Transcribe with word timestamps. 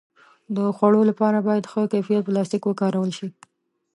د 0.55 0.57
خوړو 0.77 1.01
لپاره 1.09 1.37
باید 1.47 1.69
ښه 1.71 1.81
کیفیت 1.93 2.21
پلاستيک 2.27 2.63
وکارول 2.65 3.11
شي. 3.17 3.27